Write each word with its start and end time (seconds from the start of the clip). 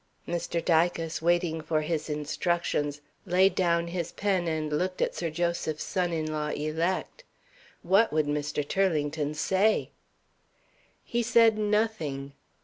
Mr. 0.27 0.65
Dicas, 0.65 1.21
waiting 1.21 1.61
for 1.61 1.81
his 1.81 2.09
instructions, 2.09 3.01
laid 3.27 3.53
down 3.53 3.85
his 3.85 4.11
pen 4.11 4.47
and 4.47 4.73
looked 4.73 4.99
at 4.99 5.13
Sir 5.13 5.29
Joseph's 5.29 5.83
son 5.83 6.11
in 6.11 6.25
law 6.33 6.47
elect. 6.49 7.23
What 7.83 8.11
would 8.11 8.25
Mr. 8.25 8.67
Turlington 8.67 9.35
say? 9.35 9.91
He 11.03 11.21
said 11.21 11.55
nothing. 11.55 12.33